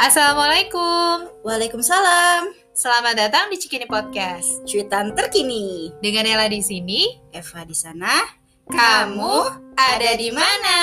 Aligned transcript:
Assalamualaikum. 0.00 1.44
Waalaikumsalam. 1.44 2.56
Selamat 2.72 3.20
datang 3.20 3.52
di 3.52 3.60
Cikini 3.60 3.84
Podcast. 3.84 4.64
Cuitan 4.64 5.12
terkini. 5.12 5.92
Dengan 6.00 6.24
Ella 6.24 6.48
di 6.48 6.64
sini, 6.64 7.20
Eva 7.28 7.68
di 7.68 7.76
sana. 7.76 8.08
kamu 8.64 9.36
ada 9.76 10.10
di 10.16 10.32
mana? 10.32 10.78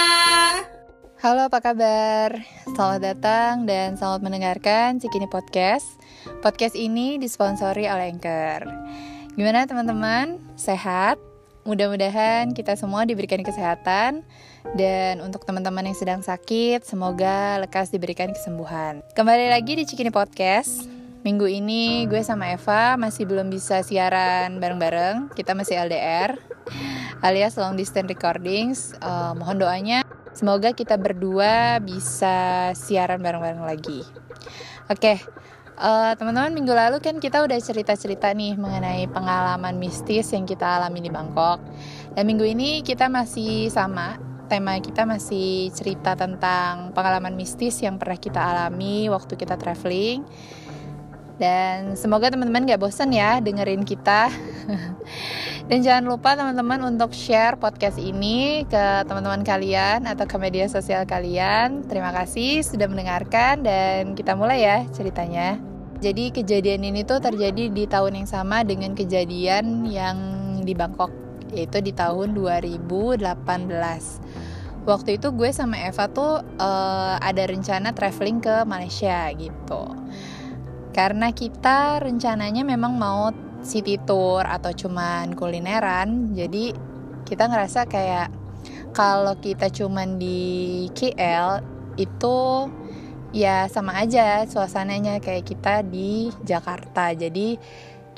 Halo, 1.17 1.49
apa 1.49 1.57
kabar? 1.65 2.29
Selamat 2.69 3.01
datang 3.01 3.65
dan 3.65 3.97
selamat 3.97 4.21
mendengarkan 4.21 5.01
Cikini 5.01 5.25
Podcast. 5.25 5.97
Podcast 6.45 6.77
ini 6.77 7.17
disponsori 7.17 7.89
oleh 7.89 8.13
Anchor. 8.13 8.69
Gimana 9.33 9.65
teman-teman? 9.65 10.37
Sehat? 10.53 11.17
Mudah-mudahan 11.65 12.53
kita 12.53 12.77
semua 12.77 13.03
diberikan 13.09 13.41
kesehatan 13.41 14.21
dan 14.75 15.23
untuk 15.23 15.47
teman-teman 15.47 15.87
yang 15.87 15.95
sedang 15.95 16.19
sakit, 16.19 16.83
semoga 16.83 17.61
lekas 17.63 17.93
diberikan 17.93 18.33
kesembuhan. 18.35 18.99
Kembali 19.15 19.47
lagi 19.53 19.79
di 19.79 19.87
Cikini 19.87 20.11
Podcast. 20.11 20.89
Minggu 21.23 21.47
ini 21.47 22.03
gue 22.07 22.19
sama 22.19 22.51
Eva 22.51 22.99
masih 22.99 23.23
belum 23.23 23.47
bisa 23.47 23.79
siaran 23.85 24.59
bareng-bareng. 24.59 25.31
Kita 25.31 25.55
masih 25.55 25.79
LDR 25.79 26.35
alias 27.23 27.55
long 27.55 27.79
distance 27.79 28.09
recordings. 28.11 28.91
Eh, 28.99 29.33
mohon 29.37 29.61
doanya 29.61 30.03
semoga 30.35 30.75
kita 30.75 30.99
berdua 30.99 31.79
bisa 31.79 32.71
siaran 32.75 33.23
bareng-bareng 33.23 33.63
lagi. 33.63 34.03
Oke, 34.91 35.19
eh, 35.79 36.11
teman-teman 36.19 36.51
minggu 36.51 36.73
lalu 36.75 36.97
kan 36.99 37.19
kita 37.23 37.43
udah 37.43 37.59
cerita-cerita 37.59 38.31
nih 38.35 38.59
mengenai 38.59 39.07
pengalaman 39.11 39.79
mistis 39.79 40.31
yang 40.35 40.43
kita 40.43 40.79
alami 40.79 40.99
di 41.03 41.11
Bangkok. 41.11 41.63
Dan 42.17 42.25
minggu 42.25 42.49
ini 42.49 42.81
kita 42.81 43.11
masih 43.13 43.69
sama, 43.69 44.17
tema 44.47 44.79
kita 44.79 45.03
masih 45.03 45.69
cerita 45.75 46.15
tentang 46.15 46.95
pengalaman 46.95 47.35
mistis 47.35 47.83
yang 47.83 47.99
pernah 47.99 48.17
kita 48.17 48.39
alami 48.39 49.11
waktu 49.11 49.35
kita 49.35 49.59
traveling. 49.59 50.23
Dan 51.37 51.93
semoga 51.93 52.33
teman-teman 52.33 52.65
gak 52.65 52.81
bosan 52.81 53.13
ya 53.13 53.37
dengerin 53.37 53.85
kita. 53.85 54.31
Dan 55.69 55.83
jangan 55.83 56.07
lupa 56.07 56.33
teman-teman 56.33 56.79
untuk 56.87 57.11
share 57.11 57.59
podcast 57.59 57.99
ini 57.99 58.63
ke 58.71 59.03
teman-teman 59.03 59.43
kalian 59.43 60.07
atau 60.07 60.23
ke 60.23 60.39
media 60.39 60.65
sosial 60.71 61.03
kalian. 61.03 61.83
Terima 61.85 62.15
kasih 62.15 62.63
sudah 62.63 62.87
mendengarkan 62.87 63.67
dan 63.67 64.15
kita 64.15 64.31
mulai 64.31 64.63
ya 64.63 64.87
ceritanya. 64.95 65.59
Jadi 65.99 66.31
kejadian 66.31 66.87
ini 66.87 67.03
tuh 67.03 67.19
terjadi 67.19 67.67
di 67.67 67.83
tahun 67.83 68.23
yang 68.23 68.29
sama 68.31 68.63
dengan 68.63 68.95
kejadian 68.95 69.83
yang 69.91 70.17
di 70.63 70.71
Bangkok, 70.71 71.11
yaitu 71.51 71.83
di 71.83 71.91
tahun 71.91 72.31
2018. 72.31 74.46
Waktu 74.87 75.19
itu 75.19 75.35
gue 75.35 75.51
sama 75.51 75.75
Eva 75.83 76.07
tuh 76.07 76.39
uh, 76.39 77.15
ada 77.19 77.43
rencana 77.43 77.91
traveling 77.91 78.39
ke 78.39 78.63
Malaysia 78.63 79.27
gitu. 79.35 79.83
Karena 80.95 81.35
kita 81.35 81.99
rencananya 81.99 82.63
memang 82.63 82.95
mau 82.95 83.35
city 83.59 83.99
tour 84.07 84.47
atau 84.47 84.71
cuman 84.71 85.35
kulineran 85.35 86.31
jadi 86.31 86.71
kita 87.27 87.51
ngerasa 87.51 87.83
kayak 87.83 88.31
kalau 88.95 89.35
kita 89.43 89.67
cuman 89.67 90.15
di 90.15 90.87
KL 90.95 91.59
itu 91.99 92.71
ya 93.35 93.67
sama 93.67 93.99
aja 93.99 94.47
suasananya 94.47 95.19
kayak 95.19 95.45
kita 95.45 95.83
di 95.83 96.31
Jakarta. 96.47 97.11
Jadi 97.11 97.59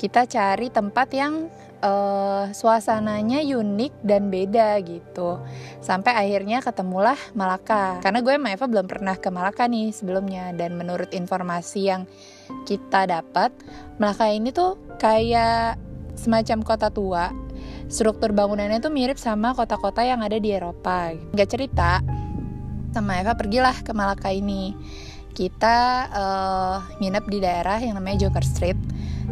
kita 0.00 0.24
cari 0.24 0.72
tempat 0.72 1.12
yang 1.12 1.52
uh, 1.84 2.48
suasananya 2.56 3.44
unik 3.44 4.00
dan 4.00 4.32
beda 4.32 4.80
gitu. 4.80 5.36
Sampai 5.84 6.16
akhirnya 6.16 6.64
ketemulah 6.64 7.20
Malaka. 7.36 8.00
Karena 8.00 8.24
gue 8.24 8.32
sama 8.32 8.48
Eva 8.48 8.64
belum 8.64 8.86
pernah 8.88 9.20
ke 9.20 9.28
Malaka 9.28 9.68
nih 9.68 9.92
sebelumnya. 9.92 10.56
Dan 10.56 10.80
menurut 10.80 11.12
informasi 11.12 11.92
yang 11.92 12.08
kita 12.64 13.04
dapat 13.04 13.52
Melaka 14.00 14.32
ini 14.32 14.48
tuh 14.56 14.80
kayak 14.96 15.76
semacam 16.16 16.64
kota 16.64 16.88
tua. 16.88 17.28
Struktur 17.92 18.32
bangunannya 18.32 18.80
tuh 18.80 18.94
mirip 18.94 19.20
sama 19.20 19.52
kota-kota 19.52 20.00
yang 20.00 20.24
ada 20.24 20.40
di 20.40 20.56
Eropa. 20.56 21.12
Nggak 21.12 21.48
cerita 21.52 22.00
sama 22.90 23.22
Eva 23.22 23.36
pergilah 23.38 23.76
ke 23.84 23.92
Malaka 23.94 24.32
ini 24.34 24.74
kita 25.32 26.08
uh, 26.10 26.76
nginep 26.98 27.24
di 27.30 27.38
daerah 27.40 27.78
yang 27.78 27.96
namanya 27.96 28.28
Joker 28.28 28.44
Street 28.44 28.78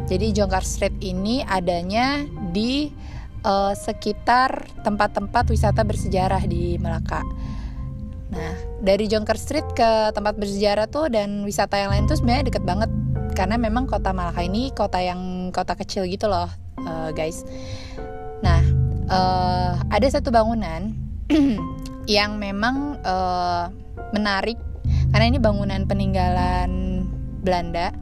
jadi 0.09 0.31
Jongkar 0.31 0.63
Street 0.63 0.97
ini 1.05 1.45
adanya 1.45 2.23
di 2.55 2.89
uh, 3.43 3.77
sekitar 3.77 4.71
tempat-tempat 4.87 5.51
wisata 5.51 5.83
bersejarah 5.83 6.41
di 6.49 6.81
Melaka. 6.81 7.21
Nah, 8.29 8.55
dari 8.85 9.05
Jongker 9.09 9.41
Street 9.41 9.69
ke 9.77 10.13
tempat 10.17 10.37
bersejarah 10.37 10.87
tuh 10.87 11.13
dan 11.13 11.43
wisata 11.43 11.81
yang 11.81 11.91
lain 11.91 12.05
tuh 12.07 12.21
sebenarnya 12.21 12.53
deket 12.53 12.65
banget. 12.65 12.91
Karena 13.35 13.61
memang 13.61 13.85
kota 13.85 14.17
Malaka 14.17 14.45
ini 14.45 14.71
kota 14.73 14.97
yang 15.01 15.53
kota 15.53 15.77
kecil 15.77 16.09
gitu 16.09 16.29
loh, 16.29 16.49
uh, 16.85 17.11
guys. 17.13 17.45
Nah, 18.41 18.61
uh, 19.13 19.73
ada 19.93 20.07
satu 20.09 20.33
bangunan 20.33 20.95
yang 22.09 22.41
memang 22.41 22.97
uh, 23.05 23.69
menarik 24.17 24.57
karena 25.11 25.27
ini 25.29 25.39
bangunan 25.41 25.85
peninggalan 25.89 26.71
Belanda, 27.43 27.95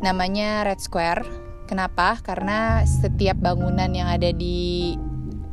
namanya 0.00 0.66
Red 0.66 0.80
Square. 0.80 1.24
Kenapa? 1.68 2.20
Karena 2.20 2.84
setiap 2.84 3.40
bangunan 3.40 3.88
yang 3.88 4.10
ada 4.10 4.28
di 4.34 4.92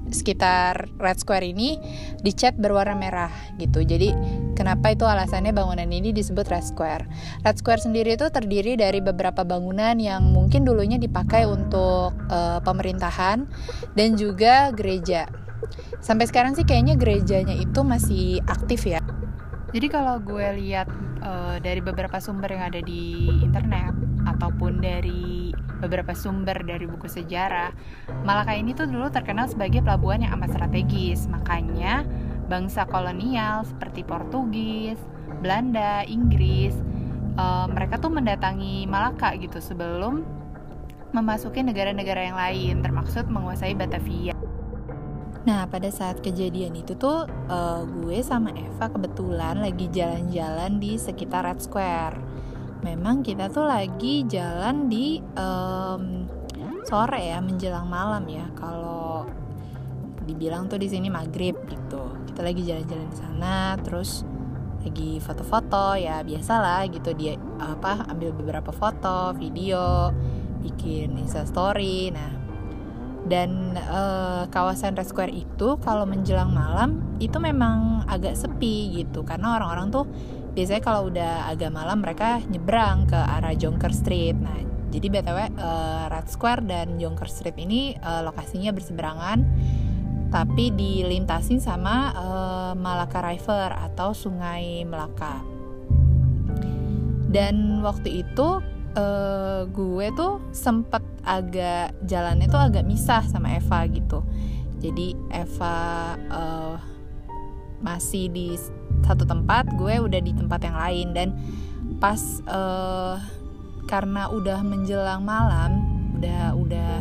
sekitar 0.10 0.90
Red 0.98 1.22
Square 1.22 1.46
ini 1.46 1.78
dicat 2.26 2.58
berwarna 2.58 2.98
merah 2.98 3.34
gitu. 3.62 3.86
Jadi 3.86 4.12
kenapa 4.58 4.92
itu 4.92 5.06
alasannya 5.06 5.54
bangunan 5.54 5.88
ini 5.88 6.10
disebut 6.12 6.50
Red 6.50 6.66
Square? 6.66 7.06
Red 7.46 7.58
Square 7.62 7.86
sendiri 7.86 8.18
itu 8.18 8.28
terdiri 8.28 8.76
dari 8.76 9.00
beberapa 9.00 9.46
bangunan 9.46 9.96
yang 10.02 10.34
mungkin 10.34 10.66
dulunya 10.66 10.98
dipakai 10.98 11.46
untuk 11.46 12.14
uh, 12.30 12.60
pemerintahan 12.66 13.46
dan 13.94 14.10
juga 14.18 14.74
gereja. 14.74 15.30
Sampai 16.00 16.26
sekarang 16.28 16.56
sih 16.56 16.64
kayaknya 16.64 16.96
gerejanya 16.96 17.56
itu 17.56 17.80
masih 17.84 18.42
aktif 18.48 18.88
ya. 18.88 18.99
Jadi 19.70 19.86
kalau 19.86 20.18
gue 20.18 20.48
lihat 20.58 20.90
uh, 21.22 21.62
dari 21.62 21.78
beberapa 21.78 22.18
sumber 22.18 22.50
yang 22.50 22.74
ada 22.74 22.82
di 22.82 23.30
internet 23.46 23.94
ataupun 24.26 24.82
dari 24.82 25.54
beberapa 25.78 26.18
sumber 26.18 26.58
dari 26.66 26.90
buku 26.90 27.06
sejarah, 27.06 27.70
Malaka 28.26 28.58
ini 28.58 28.74
tuh 28.74 28.90
dulu 28.90 29.14
terkenal 29.14 29.46
sebagai 29.46 29.86
pelabuhan 29.86 30.26
yang 30.26 30.34
amat 30.42 30.58
strategis. 30.58 31.30
Makanya 31.30 32.02
bangsa 32.50 32.90
kolonial 32.90 33.62
seperti 33.62 34.02
Portugis, 34.02 34.98
Belanda, 35.46 36.02
Inggris, 36.10 36.74
uh, 37.38 37.70
mereka 37.70 38.02
tuh 38.02 38.10
mendatangi 38.10 38.90
Malaka 38.90 39.38
gitu 39.38 39.62
sebelum 39.62 40.26
memasuki 41.14 41.62
negara-negara 41.62 42.22
yang 42.26 42.38
lain, 42.38 42.76
termaksud 42.82 43.30
menguasai 43.30 43.78
Batavia. 43.78 44.39
Nah, 45.48 45.64
pada 45.72 45.88
saat 45.88 46.20
kejadian 46.20 46.76
itu 46.76 47.00
tuh 47.00 47.24
uh, 47.48 47.82
gue 47.88 48.20
sama 48.20 48.52
Eva 48.52 48.92
kebetulan 48.92 49.64
lagi 49.64 49.88
jalan-jalan 49.88 50.84
di 50.84 51.00
sekitar 51.00 51.48
Red 51.48 51.64
Square. 51.64 52.16
Memang 52.84 53.24
kita 53.24 53.48
tuh 53.48 53.68
lagi 53.68 54.28
jalan 54.28 54.92
di 54.92 55.20
um, 55.36 56.28
sore 56.84 57.32
ya 57.32 57.40
menjelang 57.40 57.88
malam 57.88 58.24
ya. 58.28 58.48
Kalau 58.56 59.28
dibilang 60.28 60.68
tuh 60.68 60.80
di 60.80 60.92
sini 60.92 61.08
maghrib 61.08 61.56
gitu. 61.68 62.04
Kita 62.28 62.40
lagi 62.44 62.62
jalan-jalan 62.64 63.08
di 63.08 63.18
sana 63.18 63.76
terus 63.80 64.24
lagi 64.80 65.20
foto-foto 65.20 66.00
ya 66.00 66.24
biasalah 66.24 66.88
gitu. 66.88 67.12
Dia 67.16 67.36
apa 67.60 68.08
ambil 68.12 68.32
beberapa 68.32 68.72
foto 68.72 69.36
video 69.36 70.12
bikin 70.64 71.20
insta 71.20 71.44
story. 71.44 72.12
Nah 72.16 72.39
dan 73.30 73.78
uh, 73.78 74.50
kawasan 74.50 74.98
Red 74.98 75.06
Square 75.06 75.32
itu 75.32 75.78
kalau 75.86 76.04
menjelang 76.10 76.50
malam 76.50 77.06
itu 77.22 77.38
memang 77.38 78.04
agak 78.10 78.34
sepi 78.34 79.06
gitu 79.06 79.22
karena 79.22 79.62
orang-orang 79.62 79.94
tuh 79.94 80.06
biasanya 80.58 80.82
kalau 80.82 81.08
udah 81.14 81.48
agak 81.48 81.70
malam 81.70 82.02
mereka 82.02 82.42
nyebrang 82.50 83.06
ke 83.06 83.16
arah 83.16 83.54
Jonker 83.54 83.94
Street. 83.94 84.34
Nah, 84.34 84.58
jadi 84.90 85.08
btw 85.08 85.40
uh, 85.40 85.46
eh, 85.46 86.04
Red 86.10 86.28
Square 86.28 86.66
dan 86.66 86.98
Jonker 86.98 87.30
Street 87.30 87.56
ini 87.62 87.94
uh, 88.02 88.26
lokasinya 88.26 88.74
berseberangan, 88.74 89.46
tapi 90.34 90.74
dilintasin 90.74 91.62
sama 91.62 92.12
uh, 92.18 92.74
Malaka 92.74 93.22
River 93.22 93.78
atau 93.78 94.18
Sungai 94.18 94.82
Melaka. 94.90 95.46
Dan 97.30 97.86
waktu 97.86 98.26
itu 98.26 98.58
uh, 98.98 99.62
gue 99.70 100.08
tuh 100.18 100.42
sempet 100.50 101.06
agak 101.30 101.94
jalannya 102.10 102.50
tuh 102.50 102.58
agak 102.58 102.82
misah 102.90 103.22
sama 103.30 103.54
Eva 103.54 103.86
gitu. 103.86 104.26
Jadi 104.82 105.14
Eva 105.30 105.78
uh, 106.34 106.76
masih 107.86 108.34
di 108.34 108.58
satu 109.06 109.24
tempat 109.30 109.70
gue 109.78 110.02
udah 110.02 110.20
di 110.20 110.34
tempat 110.34 110.60
yang 110.66 110.78
lain 110.78 111.08
dan 111.14 111.30
pas 112.02 112.20
uh, 112.50 113.16
karena 113.86 114.30
udah 114.30 114.60
menjelang 114.62 115.24
malam 115.24 115.86
udah 116.20 116.54
udah 116.58 116.94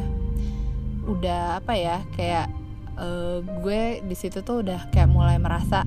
udah 1.08 1.42
apa 1.58 1.74
ya 1.74 1.98
kayak 2.14 2.46
uh, 2.94 3.42
gue 3.42 4.04
di 4.06 4.14
situ 4.14 4.44
tuh 4.46 4.62
udah 4.62 4.86
kayak 4.94 5.10
mulai 5.10 5.36
merasa 5.40 5.82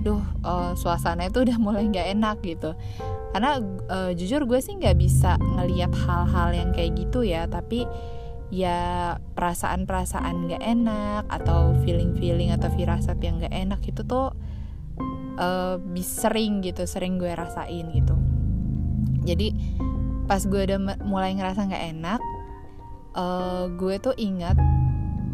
duh 0.00 0.22
uh, 0.46 0.72
suasana 0.78 1.28
itu 1.28 1.44
udah 1.44 1.58
mulai 1.60 1.84
nggak 1.90 2.08
enak 2.16 2.36
gitu 2.46 2.72
karena 3.30 3.62
uh, 3.86 4.10
jujur 4.14 4.42
gue 4.46 4.58
sih 4.58 4.74
nggak 4.74 4.98
bisa 4.98 5.38
ngelihat 5.38 5.94
hal-hal 5.94 6.50
yang 6.50 6.70
kayak 6.74 6.98
gitu 6.98 7.22
ya 7.22 7.46
tapi 7.46 7.86
ya 8.50 9.14
perasaan-perasaan 9.38 10.50
gak 10.50 10.58
enak 10.58 11.22
atau 11.30 11.70
feeling-feeling 11.86 12.50
atau 12.50 12.66
firasat 12.74 13.22
yang 13.22 13.38
gak 13.38 13.54
enak 13.54 13.78
itu 13.86 14.02
tuh 14.02 14.34
uh, 15.38 15.78
sering 16.02 16.58
gitu 16.58 16.82
sering 16.82 17.16
gue 17.16 17.30
rasain 17.30 17.86
gitu. 17.94 18.18
Jadi 19.22 19.54
pas 20.26 20.42
gue 20.42 20.66
udah 20.66 20.98
mulai 21.06 21.38
ngerasa 21.38 21.70
gak 21.70 21.84
enak 21.94 22.20
uh, 23.14 23.70
gue 23.70 24.02
tuh 24.02 24.14
ingat 24.18 24.58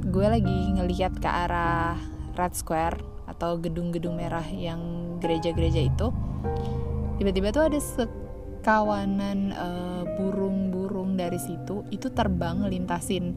gue 0.05 0.27
lagi 0.29 0.77
ngelihat 0.77 1.17
ke 1.17 1.29
arah 1.29 1.97
Red 2.37 2.53
Square 2.53 3.01
atau 3.27 3.57
gedung-gedung 3.57 4.17
merah 4.21 4.45
yang 4.45 4.81
gereja-gereja 5.19 5.89
itu 5.89 6.13
tiba-tiba 7.17 7.49
tuh 7.53 7.69
ada 7.69 7.81
sekawanan 7.81 9.53
uh, 9.57 10.03
burung-burung 10.17 11.17
dari 11.17 11.41
situ 11.41 11.85
itu 11.93 12.13
terbang 12.13 12.65
lintasin 12.69 13.37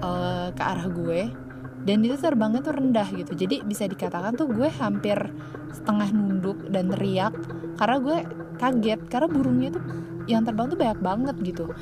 uh, 0.00 0.50
ke 0.52 0.62
arah 0.62 0.88
gue. 0.88 1.22
Dan 1.80 2.04
itu 2.04 2.12
terbangnya 2.20 2.60
tuh 2.60 2.76
rendah 2.76 3.08
gitu. 3.08 3.32
Jadi 3.32 3.64
bisa 3.64 3.88
dikatakan 3.88 4.36
tuh 4.36 4.52
gue 4.52 4.68
hampir 4.68 5.16
setengah 5.72 6.12
nunduk 6.12 6.68
dan 6.68 6.92
teriak 6.92 7.32
karena 7.80 7.96
gue 8.04 8.18
kaget. 8.60 9.00
Karena 9.08 9.28
burungnya 9.32 9.72
tuh 9.72 9.84
yang 10.28 10.44
terbang 10.44 10.68
tuh 10.68 10.76
banyak 10.76 11.00
banget 11.00 11.36
gitu. 11.40 11.72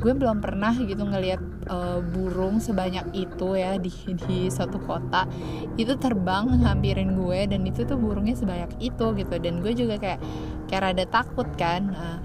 Gue 0.00 0.16
belum 0.16 0.40
pernah 0.40 0.72
gitu 0.72 1.04
ngelihat 1.04 1.68
uh, 1.68 2.00
burung 2.00 2.64
sebanyak 2.64 3.12
itu 3.12 3.54
ya 3.54 3.76
di 3.76 3.92
di 4.24 4.48
suatu 4.48 4.80
kota. 4.80 5.28
Itu 5.76 6.00
terbang 6.00 6.48
ngampirin 6.64 7.12
gue 7.12 7.52
dan 7.52 7.68
itu 7.68 7.84
tuh 7.84 8.00
burungnya 8.00 8.32
sebanyak 8.32 8.72
itu 8.80 9.06
gitu. 9.20 9.34
Dan 9.36 9.60
gue 9.60 9.76
juga 9.76 10.00
kayak 10.00 10.24
kayak 10.72 10.96
rada 10.96 11.04
takut 11.04 11.48
kan 11.60 11.92
uh, 11.92 12.18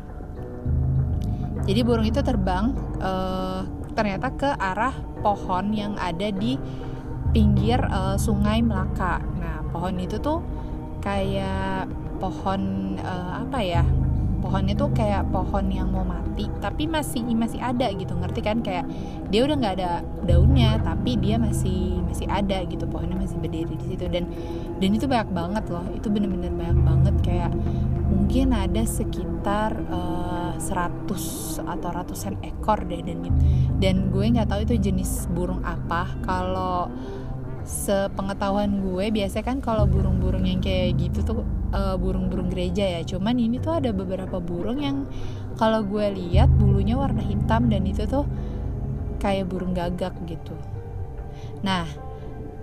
jadi 1.67 1.83
burung 1.83 2.07
itu 2.07 2.23
terbang 2.23 2.71
uh, 3.03 3.67
ternyata 3.91 4.31
ke 4.31 4.49
arah 4.55 4.95
pohon 5.19 5.75
yang 5.75 5.99
ada 5.99 6.31
di 6.31 6.55
pinggir 7.35 7.81
uh, 7.91 8.15
sungai 8.15 8.63
Melaka. 8.63 9.19
Nah, 9.38 9.65
pohon 9.73 9.99
itu 9.99 10.15
tuh 10.21 10.39
kayak 11.03 11.91
pohon 12.21 12.95
uh, 13.01 13.44
apa 13.44 13.59
ya? 13.59 13.83
Pohonnya 14.38 14.77
tuh 14.77 14.93
kayak 14.93 15.33
pohon 15.33 15.65
yang 15.73 15.89
mau 15.89 16.05
mati, 16.05 16.45
tapi 16.61 16.85
masih 16.85 17.25
masih 17.33 17.57
ada 17.57 17.89
gitu, 17.89 18.13
ngerti 18.13 18.39
kan? 18.45 18.61
Kayak 18.61 18.85
dia 19.33 19.43
udah 19.43 19.57
nggak 19.57 19.75
ada 19.81 19.91
daunnya, 20.23 20.77
tapi 20.85 21.17
dia 21.17 21.41
masih 21.41 22.00
masih 22.05 22.29
ada 22.29 22.61
gitu, 22.69 22.85
pohonnya 22.85 23.17
masih 23.17 23.41
berdiri 23.41 23.73
di 23.75 23.85
situ 23.91 24.05
dan 24.07 24.29
dan 24.77 24.89
itu 24.93 25.09
banyak 25.09 25.33
banget 25.33 25.65
loh, 25.73 25.83
itu 25.89 26.07
bener-bener 26.07 26.53
banyak 26.53 26.79
banget 26.85 27.15
kayak 27.25 27.51
mungkin 28.07 28.56
ada 28.56 28.83
sekitar 28.88 29.75
uh, 29.92 30.56
eh, 30.56 30.63
100 30.63 31.63
atau 31.63 31.89
ratusan 31.92 32.39
ekor 32.42 32.88
deh 32.88 33.04
dan 33.04 33.27
dan 33.77 33.95
gue 34.09 34.25
nggak 34.25 34.48
tahu 34.48 34.63
itu 34.63 34.92
jenis 34.92 35.27
burung 35.31 35.62
apa. 35.68 36.07
Kalau 36.24 36.89
sepengetahuan 37.68 38.80
gue 38.80 39.12
biasanya 39.12 39.44
kan 39.44 39.59
kalau 39.59 39.83
burung-burung 39.83 40.48
yang 40.48 40.63
kayak 40.63 40.95
gitu 40.95 41.19
tuh 41.19 41.44
uh, 41.75 42.00
burung-burung 42.00 42.48
gereja 42.48 42.88
ya. 42.88 43.01
Cuman 43.04 43.36
ini 43.36 43.59
tuh 43.59 43.83
ada 43.83 43.92
beberapa 43.92 44.39
burung 44.39 44.80
yang 44.80 45.03
kalau 45.60 45.83
gue 45.83 46.07
lihat 46.15 46.48
bulunya 46.56 46.95
warna 46.95 47.19
hitam 47.19 47.68
dan 47.68 47.83
itu 47.83 48.07
tuh 48.07 48.24
kayak 49.19 49.51
burung 49.51 49.75
gagak 49.75 50.15
gitu. 50.24 50.56
Nah 51.62 51.83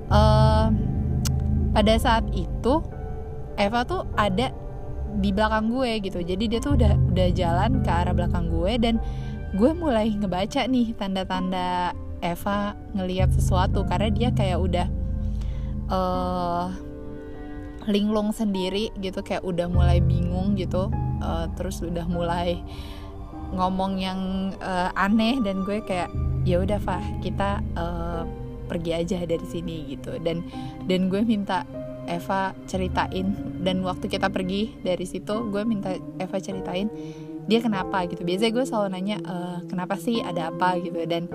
uh, 0.08 0.72
pada 1.76 1.94
saat 2.00 2.24
itu 2.32 2.80
Eva 3.54 3.86
tuh 3.86 4.08
ada 4.18 4.63
di 5.18 5.30
belakang 5.30 5.70
gue 5.70 6.02
gitu. 6.02 6.18
Jadi 6.22 6.44
dia 6.50 6.60
tuh 6.62 6.74
udah 6.78 6.94
udah 7.14 7.28
jalan 7.34 7.82
ke 7.82 7.90
arah 7.90 8.14
belakang 8.14 8.50
gue 8.50 8.72
dan 8.80 8.94
gue 9.54 9.70
mulai 9.70 10.10
ngebaca 10.10 10.66
nih 10.66 10.94
tanda-tanda 10.98 11.94
Eva 12.24 12.74
ngelihat 12.96 13.30
sesuatu 13.30 13.84
karena 13.84 14.08
dia 14.10 14.28
kayak 14.32 14.58
udah 14.58 14.86
uh, 15.92 16.66
linglung 17.84 18.32
sendiri 18.32 18.88
gitu 18.98 19.20
kayak 19.20 19.44
udah 19.44 19.68
mulai 19.68 20.00
bingung 20.00 20.56
gitu. 20.56 20.88
Uh, 21.20 21.46
terus 21.56 21.80
udah 21.80 22.04
mulai 22.08 22.60
ngomong 23.54 24.00
yang 24.00 24.50
uh, 24.58 24.90
aneh 24.98 25.38
dan 25.44 25.62
gue 25.62 25.78
kayak 25.84 26.10
ya 26.44 26.60
udah 26.60 26.80
Fah 26.80 27.04
kita 27.22 27.62
uh, 27.76 28.24
pergi 28.64 28.90
aja 28.96 29.18
dari 29.22 29.46
sini 29.46 29.94
gitu. 29.94 30.16
Dan 30.18 30.42
dan 30.88 31.12
gue 31.12 31.20
minta 31.22 31.62
Eva 32.06 32.52
ceritain. 32.68 33.32
Dan 33.60 33.80
waktu 33.84 34.06
kita 34.08 34.28
pergi 34.28 34.76
dari 34.80 35.04
situ 35.04 35.48
gue 35.48 35.62
minta 35.64 35.94
Eva 36.20 36.36
ceritain 36.40 36.88
dia 37.44 37.60
kenapa? 37.60 38.04
gitu. 38.08 38.24
Biasanya 38.24 38.52
gue 38.56 38.64
selalu 38.64 38.88
nanya 38.92 39.16
e, 39.20 39.34
kenapa 39.68 40.00
sih? 40.00 40.24
Ada 40.24 40.48
apa? 40.52 40.80
gitu. 40.80 41.04
Dan 41.04 41.28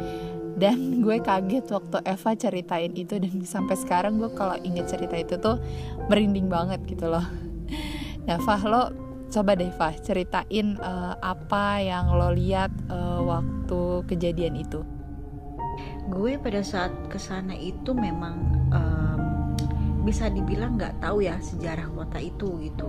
dan 0.57 0.77
gue 1.05 1.17
kaget 1.21 1.65
waktu 1.69 1.97
Eva 2.05 2.31
ceritain 2.33 2.91
itu. 2.97 3.21
Dan 3.21 3.45
sampai 3.45 3.77
sekarang 3.77 4.17
gue 4.17 4.29
kalau 4.33 4.57
inget 4.65 4.89
cerita 4.89 5.15
itu 5.17 5.37
tuh 5.37 5.61
merinding 6.09 6.49
banget 6.49 6.81
gitu 6.89 7.09
loh. 7.09 7.25
Nah 8.19 8.37
Fah 8.45 8.61
lo 8.61 8.93
coba 9.29 9.57
deh 9.57 9.73
Fah 9.73 9.95
ceritain 10.05 10.77
uh, 10.77 11.17
apa 11.17 11.81
yang 11.81 12.13
lo 12.13 12.29
lihat 12.29 12.69
uh, 12.85 13.25
waktu 13.25 14.05
kejadian 14.05 14.53
itu. 14.53 14.85
Gue 16.09 16.37
pada 16.37 16.61
saat 16.61 16.93
ke 17.09 17.17
sana 17.17 17.57
itu 17.57 17.93
memang 17.93 18.37
um, 18.69 18.98
bisa 20.03 20.31
dibilang 20.31 20.79
nggak 20.79 21.03
tahu 21.03 21.25
ya 21.25 21.35
sejarah 21.39 21.87
kota 21.91 22.19
itu 22.19 22.59
gitu. 22.63 22.87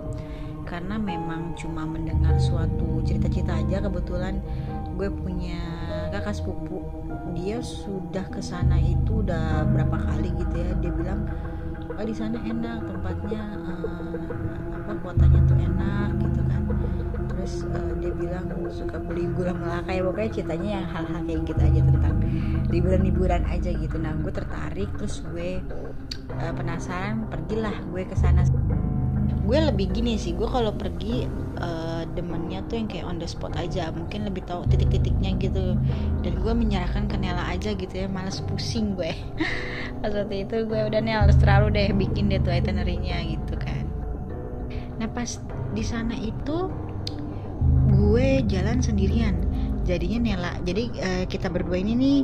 Karena 0.69 1.01
memang 1.01 1.59
cuma 1.59 1.83
mendengar 1.83 2.39
suatu 2.39 3.03
cerita-cerita 3.03 3.59
aja 3.59 3.83
kebetulan 3.91 4.39
gue 4.95 5.09
punya 5.11 5.59
kakak 6.15 6.39
sepupu. 6.39 6.85
Dia 7.35 7.59
sudah 7.65 8.23
ke 8.31 8.39
sana 8.39 8.79
itu 8.79 9.25
udah 9.25 9.67
berapa 9.67 9.99
kali 9.99 10.31
gitu 10.39 10.55
ya. 10.61 10.71
Dia 10.79 10.93
bilang 10.95 11.27
oh 11.91 12.07
di 12.07 12.15
sana 12.15 12.39
enak 12.39 12.87
tempatnya 12.87 13.43
uh, 13.67 14.15
apa 14.79 14.93
kotanya 15.03 15.41
tuh 15.49 15.59
enak 15.59 16.11
gitu 16.23 16.41
kan. 16.47 16.63
Terus 17.35 17.55
uh, 17.67 17.93
dia 17.99 18.13
bilang 18.15 18.47
suka 18.71 19.03
beli 19.03 19.27
gula 19.35 19.51
melaka 19.57 19.91
ya. 19.91 20.07
Pokoknya 20.07 20.31
ceritanya 20.39 20.69
yang 20.79 20.87
hal-hal 20.87 21.21
kayak 21.27 21.41
gitu 21.51 21.63
aja 21.67 21.81
tentang 21.83 22.17
liburan-liburan 22.71 23.43
aja 23.51 23.71
gitu. 23.75 23.97
Nah 23.99 24.15
gue 24.23 24.31
tertarik 24.31 24.91
terus 24.95 25.25
gue 25.35 25.59
uh, 26.41 26.53
penasaran 26.57 27.29
pergilah 27.29 27.75
gue 27.93 28.03
ke 28.09 28.17
sana. 28.17 28.43
Gue 29.45 29.59
lebih 29.59 29.91
gini 29.91 30.15
sih 30.15 30.33
gue 30.37 30.47
kalau 30.47 30.71
pergi 30.75 31.27
uh, 31.59 32.07
demennya 32.15 32.63
tuh 32.71 32.81
yang 32.81 32.89
kayak 32.89 33.07
on 33.07 33.19
the 33.21 33.29
spot 33.29 33.55
aja. 33.61 33.93
Mungkin 33.93 34.27
lebih 34.27 34.47
tahu 34.49 34.65
titik-titiknya 34.71 35.37
gitu. 35.39 35.77
Dan 36.25 36.33
gue 36.41 36.53
menyerahkan 36.55 37.07
ke 37.11 37.17
Nela 37.19 37.45
aja 37.51 37.75
gitu 37.77 37.93
ya. 37.93 38.07
Males 38.09 38.41
pusing 38.47 38.97
gue. 38.97 39.13
Pas 40.01 40.13
waktu 40.13 40.49
itu 40.49 40.57
gue 40.65 40.81
udah 40.87 41.01
nih 41.03 41.15
harus 41.19 41.37
terlalu 41.37 41.77
deh 41.77 41.89
bikin 41.93 42.33
deh 42.33 42.41
tuh 42.41 42.55
itinerary-nya 42.55 43.21
gitu 43.37 43.55
kan. 43.61 43.85
Nah 44.97 45.09
pas 45.13 45.41
di 45.73 45.85
sana 45.85 46.17
itu 46.17 46.69
gue 47.91 48.29
jalan 48.49 48.81
sendirian. 48.81 49.37
Jadinya 49.85 50.19
Nela 50.21 50.53
jadi 50.65 50.85
uh, 50.93 51.25
kita 51.29 51.53
berdua 51.53 51.81
ini 51.81 51.93
nih 51.97 52.19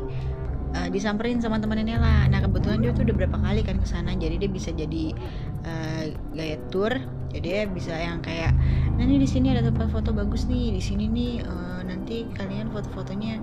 uh, 0.77 0.89
disamperin 0.93 1.41
sama 1.41 1.57
temannya 1.57 1.97
Nela. 1.97 2.29
Nah 2.29 2.45
kebetulan 2.45 2.85
dia 2.85 2.93
tuh 2.93 3.09
udah 3.09 3.17
berapa 3.17 3.39
kali 3.41 3.65
kan 3.65 3.81
ke 3.81 3.89
sana, 3.89 4.13
jadi 4.13 4.37
dia 4.37 4.51
bisa 4.53 4.69
jadi 4.77 5.17
uh, 5.65 6.05
gaya 6.37 6.61
tour. 6.69 6.93
Jadi 7.33 7.47
dia 7.53 7.65
bisa 7.69 7.93
yang 7.93 8.25
kayak, 8.25 8.57
nah 8.97 9.05
nih 9.05 9.21
di 9.21 9.29
sini 9.29 9.53
ada 9.53 9.69
tempat 9.69 9.93
foto 9.93 10.13
bagus 10.13 10.49
nih, 10.49 10.73
di 10.73 10.81
sini 10.81 11.05
nih 11.05 11.45
uh, 11.45 11.85
nanti 11.85 12.25
kalian 12.33 12.73
foto-fotonya 12.73 13.41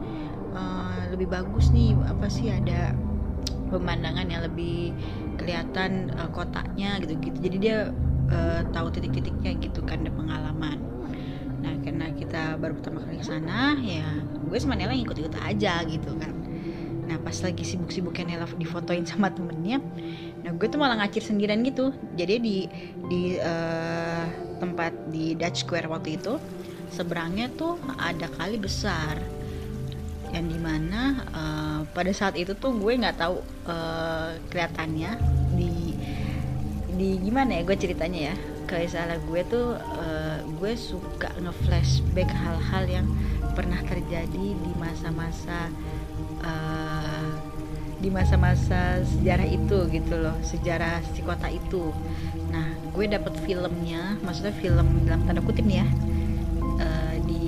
uh, 0.54 1.14
lebih 1.14 1.30
bagus 1.30 1.70
nih. 1.70 1.94
Apa 2.10 2.26
sih 2.26 2.50
ada 2.50 2.98
pemandangan 3.70 4.26
yang 4.30 4.42
lebih 4.46 4.94
kelihatan 5.38 6.10
uh, 6.18 6.30
kotaknya 6.34 6.98
gitu-gitu. 7.02 7.38
Jadi 7.38 7.58
dia 7.62 7.78
uh, 8.34 8.62
tahu 8.74 8.90
titik-titiknya 8.98 9.62
gitu 9.62 9.86
kan, 9.86 10.02
ada 10.02 10.14
pengalaman. 10.14 10.78
Nah 11.62 11.74
karena 11.86 12.10
kita 12.18 12.58
baru 12.58 12.74
pertama 12.82 13.06
kali 13.06 13.22
ke 13.22 13.28
sana, 13.30 13.78
ya 13.78 14.10
gue 14.54 14.58
sama 14.58 14.74
Nela 14.74 14.94
ngikut-ikut 14.98 15.38
aja 15.38 15.86
gitu 15.86 16.14
kan 16.18 16.43
nah 17.04 17.20
pas 17.20 17.36
lagi 17.44 17.64
sibuk-sibuknya 17.68 18.36
Nela 18.36 18.48
difotoin 18.56 19.04
sama 19.04 19.28
temennya 19.30 19.84
nah 20.44 20.52
gue 20.52 20.68
tuh 20.68 20.76
malah 20.76 21.00
ngacir 21.00 21.24
sendirian 21.24 21.64
gitu. 21.64 21.96
Jadi 22.20 22.36
di 22.44 22.58
di 23.08 23.40
uh, 23.40 24.28
tempat 24.60 24.92
di 25.08 25.40
Dutch 25.40 25.64
Square 25.64 25.88
waktu 25.88 26.20
itu 26.20 26.36
seberangnya 26.92 27.48
tuh 27.56 27.80
ada 27.96 28.28
kali 28.28 28.60
besar. 28.60 29.24
Yang 30.36 30.46
di 30.58 30.60
mana 30.60 31.02
uh, 31.32 31.80
pada 31.96 32.12
saat 32.12 32.36
itu 32.36 32.52
tuh 32.60 32.76
gue 32.76 32.92
nggak 33.00 33.24
tahu 33.24 33.40
uh, 33.72 34.36
kelihatannya 34.52 35.16
di 35.56 35.96
di 36.94 37.10
gimana 37.24 37.58
ya 37.58 37.62
gue 37.64 37.78
ceritanya 37.80 38.22
ya. 38.34 38.36
Kayak 38.68 39.00
salah 39.00 39.20
gue 39.24 39.42
tuh 39.48 39.80
uh, 39.80 40.44
gue 40.60 40.74
suka 40.76 41.32
ngeflashback 41.40 42.28
hal-hal 42.28 42.84
yang 42.88 43.08
pernah 43.56 43.80
terjadi 43.86 44.46
di 44.60 44.72
masa-masa 44.76 45.72
di 48.04 48.12
masa-masa 48.12 49.00
sejarah 49.08 49.48
itu 49.48 49.88
gitu 49.88 50.14
loh 50.20 50.36
sejarah 50.44 51.00
si 51.16 51.24
kota 51.24 51.48
itu. 51.48 51.96
Nah 52.52 52.76
gue 52.92 53.08
dapet 53.08 53.32
filmnya 53.48 54.20
maksudnya 54.20 54.52
film 54.60 55.08
dalam 55.08 55.24
tanda 55.24 55.40
kutip 55.40 55.64
nih 55.64 55.82
ya 55.82 55.88
uh, 56.84 57.16
di 57.24 57.44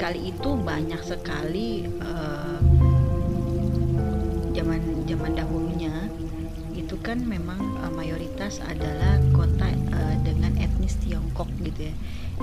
kali 0.00 0.32
itu 0.32 0.56
banyak 0.56 0.96
sekali 1.04 1.84
uh, 2.00 2.56
zaman 4.56 4.80
zaman 5.04 5.36
dahulunya 5.36 6.08
itu 6.72 6.96
kan 7.04 7.20
memang 7.20 7.60
uh, 7.84 7.92
mayoritas 7.92 8.64
adalah 8.64 9.20
kota 9.36 9.68
uh, 9.68 10.16
dengan 10.24 10.56
etnis 10.56 10.96
Tiongkok 11.04 11.52
gitu 11.60 11.92
ya 11.92 11.94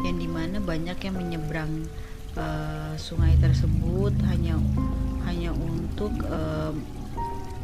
yang 0.05 0.21
di 0.21 0.29
mana 0.29 0.61
banyak 0.61 1.01
yang 1.01 1.17
menyeberang 1.17 1.89
uh, 2.37 2.93
sungai 2.93 3.33
tersebut 3.41 4.13
hanya 4.29 4.61
hanya 5.27 5.51
untuk 5.51 6.15
uh, 6.31 6.71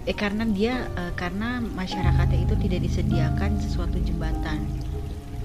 eh 0.03 0.11
karena 0.11 0.43
dia 0.43 0.91
uh, 0.99 1.15
karena 1.15 1.63
masyarakatnya 1.63 2.43
itu 2.43 2.55
tidak 2.67 2.79
disediakan 2.83 3.55
sesuatu 3.63 3.97
jembatan 4.03 4.67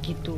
gitu. 0.03 0.37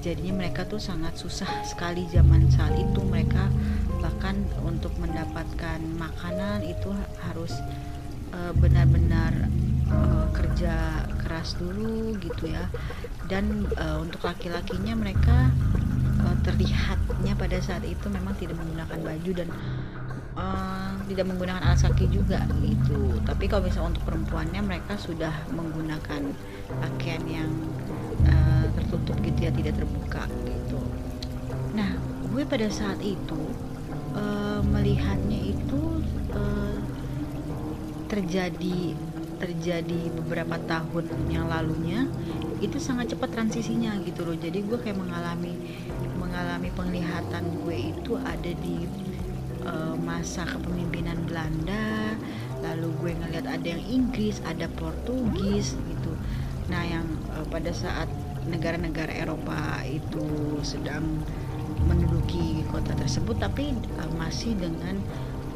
Jadinya 0.00 0.40
mereka 0.40 0.64
tuh 0.64 0.80
sangat 0.80 1.20
susah 1.20 1.60
sekali 1.68 2.08
zaman 2.08 2.48
saat 2.48 2.72
itu. 2.72 3.04
Mereka 3.04 3.52
bahkan 4.00 4.32
untuk 4.64 4.96
mendapatkan 4.96 5.76
makanan 6.00 6.64
itu 6.64 6.88
harus 7.20 7.52
benar-benar 8.56 9.50
uh, 9.92 10.26
kerja 10.32 11.04
keras 11.20 11.58
dulu 11.58 12.16
gitu 12.22 12.50
ya. 12.50 12.64
Dan 13.28 13.68
uh, 13.78 14.02
untuk 14.02 14.26
laki-lakinya 14.26 14.94
mereka 14.98 15.50
uh, 16.24 16.36
terlihatnya 16.42 17.34
pada 17.38 17.58
saat 17.62 17.84
itu 17.86 18.06
memang 18.10 18.34
tidak 18.38 18.58
menggunakan 18.58 18.98
baju 18.98 19.30
dan 19.34 19.48
uh, 20.40 20.96
tidak 21.04 21.28
menggunakan 21.28 21.60
alas 21.60 21.84
kaki 21.84 22.08
juga 22.08 22.40
gitu. 22.64 23.20
Tapi 23.28 23.44
kalau 23.44 23.68
misalnya 23.68 23.92
untuk 23.92 24.04
perempuannya 24.08 24.60
mereka 24.64 24.96
sudah 24.96 25.32
menggunakan 25.52 26.32
pakaian 26.80 27.24
yang 27.28 27.50
uh, 28.24 28.64
tertutup 28.80 29.20
gitu 29.20 29.38
ya 29.44 29.52
tidak 29.52 29.76
terbuka 29.76 30.24
gitu. 30.48 30.80
Nah 31.76 31.92
gue 32.30 32.42
pada 32.48 32.70
saat 32.72 32.98
itu 33.04 33.40
uh, 34.16 34.64
melihatnya 34.64 35.52
itu 35.52 35.82
uh, 36.32 36.76
terjadi 38.08 38.96
terjadi 39.40 40.12
beberapa 40.20 40.60
tahun 40.68 41.08
yang 41.32 41.48
lalunya 41.48 42.04
itu 42.60 42.76
sangat 42.76 43.16
cepat 43.16 43.32
transisinya 43.32 43.96
gitu 44.04 44.28
loh. 44.28 44.36
Jadi 44.36 44.60
gue 44.62 44.78
kayak 44.78 45.00
mengalami 45.00 45.56
mengalami 46.20 46.68
penglihatan 46.76 47.64
gue 47.64 47.76
itu 47.96 48.20
ada 48.20 48.52
di 48.52 48.84
uh, 49.64 49.94
masa 50.00 50.46
kepemimpinan 50.46 51.24
Belanda 51.28 52.16
lalu 52.60 52.92
gue 53.00 53.12
ngeliat 53.16 53.46
ada 53.48 53.66
yang 53.66 53.84
Inggris 53.88 54.44
ada 54.44 54.68
Portugis 54.76 55.76
gitu. 55.76 56.12
Nah 56.68 56.84
yang 56.84 57.06
uh, 57.32 57.44
pada 57.48 57.72
saat 57.72 58.06
negara-negara 58.48 59.12
Eropa 59.12 59.80
itu 59.84 60.24
sedang 60.64 61.24
menduduki 61.88 62.60
kota 62.68 62.92
tersebut 62.96 63.40
tapi 63.40 63.72
uh, 63.96 64.10
masih 64.20 64.56
dengan 64.56 65.00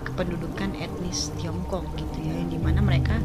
kependudukan 0.04 0.76
etnis 0.78 1.32
Tiongkok 1.40 1.84
gitu 1.96 2.18
ya 2.24 2.32
yang 2.38 2.50
di 2.52 2.60
mana 2.60 2.80
mereka 2.80 3.16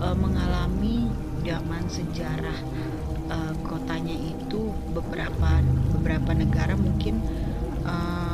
uh, 0.00 0.16
mengalami 0.16 1.08
zaman 1.44 1.88
sejarah 1.88 2.58
uh, 3.32 3.52
kotanya 3.64 4.14
itu 4.14 4.72
beberapa 4.92 5.60
beberapa 5.96 6.30
negara 6.36 6.76
mungkin 6.76 7.20
uh, 7.84 8.29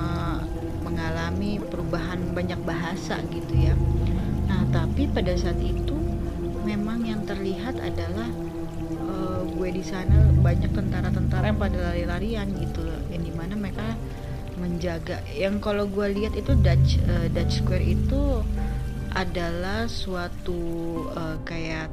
mengalami 0.97 1.61
perubahan 1.61 2.33
banyak 2.33 2.57
bahasa 2.65 3.21
gitu 3.29 3.53
ya. 3.53 3.77
Nah 4.49 4.65
tapi 4.73 5.05
pada 5.13 5.37
saat 5.37 5.61
itu 5.61 5.93
memang 6.65 7.05
yang 7.05 7.21
terlihat 7.29 7.77
adalah 7.85 8.25
uh, 9.05 9.45
gue 9.45 9.69
di 9.77 9.85
sana 9.85 10.33
banyak 10.41 10.73
tentara-tentara 10.73 11.53
yang 11.53 11.61
pada 11.61 11.77
lari-larian 11.93 12.49
gitu 12.57 12.81
yang 13.13 13.23
di 13.29 13.33
mana 13.37 13.53
mereka 13.61 13.93
menjaga. 14.57 15.21
Yang 15.37 15.61
kalau 15.61 15.85
gue 15.85 16.17
lihat 16.17 16.33
itu 16.33 16.57
Dutch 16.65 16.97
uh, 17.05 17.29
Dutch 17.29 17.61
Square 17.61 17.85
itu 17.85 18.41
adalah 19.13 19.85
suatu 19.85 20.57
uh, 21.13 21.37
kayak 21.45 21.93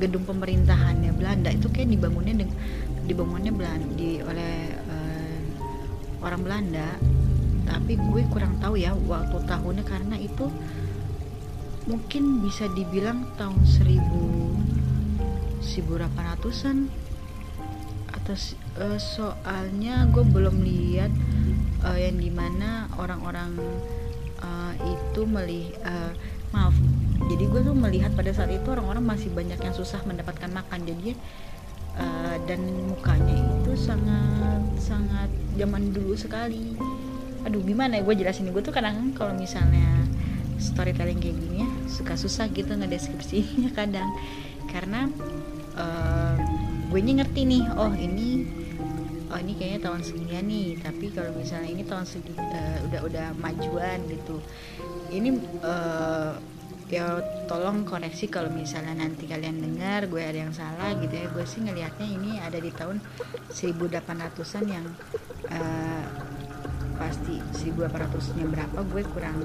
gedung 0.00 0.24
pemerintahannya 0.24 1.12
Belanda. 1.12 1.52
Itu 1.52 1.68
kayak 1.68 1.92
dibangunnya 1.92 2.48
dibangunnya 3.04 3.52
Belanda 3.52 3.84
di 4.00 4.24
oleh 4.24 4.72
uh, 4.88 5.36
orang 6.24 6.40
Belanda 6.40 6.88
tapi 7.66 7.96
gue 7.98 8.22
kurang 8.30 8.56
tahu 8.62 8.78
ya 8.80 8.92
waktu 8.94 9.40
tahunnya 9.44 9.84
karena 9.84 10.16
itu 10.16 10.48
mungkin 11.88 12.44
bisa 12.44 12.68
dibilang 12.70 13.26
tahun 13.34 13.60
1000 13.64 15.60
1800-an 15.60 16.88
atau 18.10 18.34
uh, 18.80 18.98
soalnya 18.98 20.08
gue 20.08 20.24
belum 20.24 20.60
lihat 20.60 21.12
uh, 21.84 21.98
yang 21.98 22.16
di 22.16 22.32
mana 22.32 22.88
orang-orang 22.96 23.54
uh, 24.40 24.72
itu 24.80 25.22
melihat 25.28 25.78
uh, 25.84 26.12
maaf 26.50 26.74
jadi 27.28 27.44
gue 27.46 27.60
tuh 27.60 27.76
melihat 27.76 28.10
pada 28.16 28.32
saat 28.32 28.48
itu 28.48 28.64
orang-orang 28.72 29.04
masih 29.04 29.28
banyak 29.30 29.60
yang 29.60 29.74
susah 29.76 30.00
mendapatkan 30.08 30.48
makan. 30.48 30.88
Jadi 30.88 31.12
uh, 32.00 32.36
dan 32.48 32.60
mukanya 32.88 33.36
itu 33.36 33.72
sangat 33.76 34.62
sangat 34.80 35.28
zaman 35.60 35.92
dulu 35.92 36.16
sekali 36.16 36.74
aduh 37.44 37.62
gimana 37.64 37.98
ya? 37.98 38.02
Gue 38.04 38.16
jelasin. 38.16 38.50
Gue 38.52 38.62
tuh 38.64 38.74
kadang 38.74 39.12
kalau 39.16 39.32
misalnya 39.36 40.04
storytelling 40.60 41.16
kayak 41.16 41.40
gini 41.40 41.64
ya 41.64 41.70
suka 41.88 42.14
susah 42.20 42.52
gitu 42.52 42.72
ngedeskripsinya 42.76 43.72
kadang. 43.78 44.08
Karena 44.68 45.08
uh, 45.76 46.36
gue 46.90 47.00
ngerti 47.00 47.46
nih 47.46 47.64
oh 47.74 47.92
ini 47.96 48.44
oh 49.30 49.38
ini 49.38 49.52
kayaknya 49.56 49.80
tahun 49.90 50.00
segini 50.04 50.38
nih. 50.44 50.68
Tapi 50.84 51.06
kalau 51.14 51.32
misalnya 51.34 51.70
ini 51.70 51.82
tahun 51.86 52.04
segi 52.04 52.32
uh, 52.36 52.78
udah 52.90 53.00
udah 53.08 53.26
majuan 53.40 53.98
gitu. 54.10 54.38
Ini 55.10 55.30
uh, 55.64 56.36
ya 56.90 57.22
tolong 57.46 57.86
koreksi 57.86 58.26
kalau 58.26 58.50
misalnya 58.50 58.98
nanti 58.98 59.30
kalian 59.30 59.62
dengar 59.62 60.10
gue 60.10 60.22
ada 60.22 60.38
yang 60.44 60.54
salah 60.54 60.92
gitu 60.98 61.14
ya. 61.14 61.26
Gue 61.30 61.46
sih 61.46 61.62
ngelihatnya 61.62 62.06
ini 62.06 62.42
ada 62.42 62.58
di 62.58 62.70
tahun 62.74 62.98
1800-an 63.54 64.64
yang 64.66 64.86
uh, 65.50 66.29
pasti 67.00 67.40
1800-nya 67.56 68.44
berapa 68.44 68.78
gue 68.92 69.02
kurang 69.16 69.40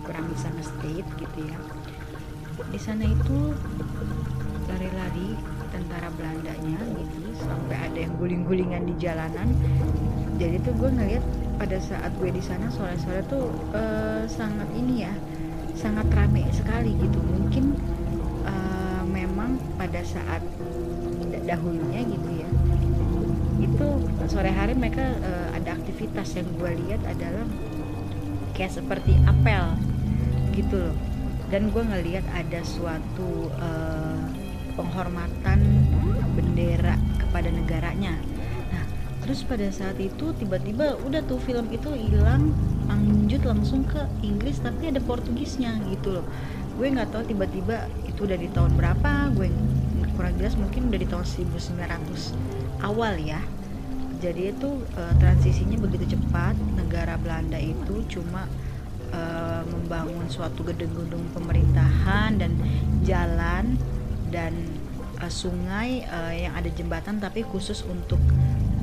kurang 0.00 0.24
bisa 0.32 0.48
nge-state 0.56 1.08
gitu 1.20 1.38
ya. 1.44 1.56
Di 2.72 2.80
sana 2.80 3.04
itu 3.04 3.52
lari-lari 4.64 5.36
tentara 5.68 6.08
Belandanya 6.16 6.80
gitu 6.80 7.20
sampai 7.36 7.76
ada 7.76 7.98
yang 8.00 8.16
guling-gulingan 8.16 8.88
di 8.88 8.94
jalanan. 8.96 9.52
Jadi 10.40 10.56
tuh 10.64 10.72
gue 10.80 10.88
ngeliat 10.88 11.24
pada 11.60 11.76
saat 11.76 12.16
gue 12.16 12.32
di 12.32 12.40
sana 12.40 12.72
sore-sore 12.72 13.20
tuh 13.28 13.52
uh, 13.76 14.24
sangat 14.24 14.66
ini 14.72 15.04
ya 15.04 15.12
sangat 15.76 16.08
ramai 16.16 16.48
sekali 16.48 16.96
gitu. 16.96 17.20
Mungkin 17.20 17.76
uh, 18.48 19.04
memang 19.04 19.60
pada 19.76 20.00
saat 20.00 20.40
dahulunya 21.44 22.00
gitu 22.08 22.30
ya. 22.40 22.48
Itu 23.60 23.86
sore 24.32 24.48
hari 24.48 24.72
mereka 24.72 25.04
uh, 25.20 25.49
ada 25.60 25.76
aktivitas 25.76 26.34
yang 26.36 26.48
gue 26.56 26.70
lihat 26.86 27.02
adalah 27.04 27.44
kayak 28.56 28.72
seperti 28.72 29.16
apel 29.28 29.76
gitu 30.56 30.80
loh. 30.80 30.96
Dan 31.50 31.74
gue 31.74 31.82
ngelihat 31.82 32.24
ada 32.30 32.62
suatu 32.62 33.50
uh, 33.58 34.24
penghormatan 34.78 35.58
bendera 36.32 36.96
kepada 37.18 37.50
negaranya. 37.50 38.16
Nah 38.70 38.84
terus 39.26 39.44
pada 39.44 39.68
saat 39.68 39.98
itu 40.00 40.32
tiba-tiba 40.38 40.96
udah 41.04 41.20
tuh 41.26 41.42
film 41.42 41.68
itu 41.74 41.90
hilang 41.92 42.54
lanjut 42.88 43.42
langsung 43.46 43.86
ke 43.86 44.02
Inggris 44.24 44.58
tapi 44.62 44.90
ada 44.90 45.02
Portugisnya 45.02 45.76
gitu 45.90 46.22
loh. 46.22 46.26
Gue 46.78 46.88
nggak 46.88 47.12
tahu 47.12 47.22
tiba-tiba 47.28 47.90
itu 48.08 48.24
udah 48.24 48.38
di 48.38 48.48
tahun 48.54 48.72
berapa 48.78 49.34
gue 49.36 49.48
kurang 50.20 50.36
jelas 50.36 50.52
mungkin 50.60 50.92
udah 50.92 51.00
di 51.00 51.08
tahun 51.08 51.24
1900 51.24 52.84
awal 52.84 53.16
ya 53.16 53.40
jadi 54.20 54.52
itu 54.52 54.84
uh, 55.00 55.14
transisinya 55.16 55.80
begitu 55.80 56.14
cepat 56.16 56.52
negara 56.76 57.16
Belanda 57.16 57.56
itu 57.56 58.04
cuma 58.12 58.44
uh, 59.16 59.62
membangun 59.64 60.28
suatu 60.28 60.60
gedung-gedung 60.62 61.24
pemerintahan 61.32 62.36
dan 62.36 62.52
jalan 63.02 63.80
dan 64.28 64.52
uh, 65.18 65.32
sungai 65.32 66.04
uh, 66.06 66.32
yang 66.36 66.52
ada 66.52 66.68
jembatan 66.68 67.16
tapi 67.16 67.40
khusus 67.42 67.80
untuk 67.88 68.20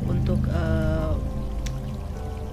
untuk 0.10 0.42
uh, 0.50 1.14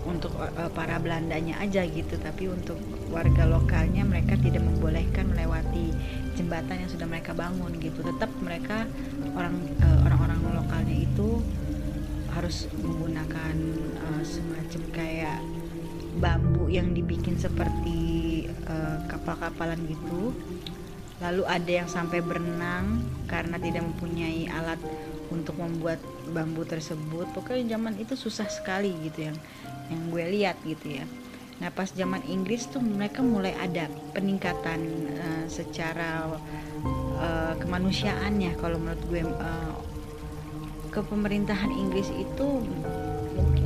untuk 0.05 0.37
uh, 0.37 0.69
para 0.77 1.01
Belandanya 1.01 1.59
aja 1.65 1.83
gitu. 1.89 2.21
Tapi 2.21 2.53
untuk 2.53 2.77
warga 3.09 3.49
lokalnya 3.49 4.05
mereka 4.05 4.37
tidak 4.37 4.61
membolehkan 4.61 5.33
melewati 5.33 5.97
jembatan 6.37 6.85
yang 6.85 6.91
sudah 6.93 7.09
mereka 7.09 7.33
bangun 7.33 7.73
gitu. 7.81 8.05
Tetap 8.05 8.29
mereka 8.45 8.85
orang 9.33 9.57
uh, 9.81 9.99
orang-orang 10.05 10.41
lokalnya 10.53 10.97
itu 11.09 11.41
harus 12.35 12.67
menggunakan 12.83 13.55
uh, 14.03 14.23
semacam 14.27 14.83
kayak 14.91 15.39
bambu 16.19 16.71
yang 16.71 16.95
dibikin 16.95 17.39
seperti 17.39 18.45
uh, 18.67 19.03
kapal-kapalan 19.11 19.79
gitu. 19.87 20.35
Lalu 21.23 21.43
ada 21.47 21.71
yang 21.71 21.89
sampai 21.89 22.21
berenang 22.21 23.07
karena 23.31 23.57
tidak 23.57 23.87
mempunyai 23.87 24.51
alat 24.51 24.79
untuk 25.31 25.57
membuat 25.57 26.03
bambu 26.31 26.67
tersebut. 26.67 27.31
Pokoknya 27.33 27.79
zaman 27.79 27.97
itu 27.99 28.19
susah 28.19 28.51
sekali 28.51 28.93
gitu 29.07 29.31
yang 29.31 29.39
yang 29.89 30.03
gue 30.11 30.25
lihat 30.35 30.57
gitu 30.67 31.01
ya. 31.01 31.07
Nah 31.63 31.71
pas 31.71 31.87
zaman 31.87 32.23
Inggris 32.27 32.67
tuh 32.67 32.83
mereka 32.83 33.23
mulai 33.23 33.55
ada 33.55 33.87
peningkatan 34.11 34.81
uh, 35.19 35.47
secara 35.47 36.35
uh, 37.19 37.55
kemanusiaannya 37.63 38.59
kalau 38.59 38.83
menurut 38.83 39.03
gue 39.07 39.23
uh, 39.23 39.74
kepemerintahan 40.95 41.75
Inggris 41.75 42.07
itu 42.15 42.63